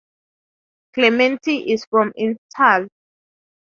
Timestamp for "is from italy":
1.71-2.89